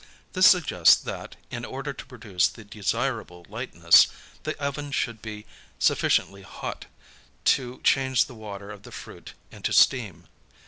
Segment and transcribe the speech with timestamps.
[0.33, 4.07] This suggests that, in order to produce the desirable lightness,
[4.41, 5.45] the oven should be
[5.77, 6.87] sufficiently hot
[7.45, 10.23] to change the water of the fruit into steam.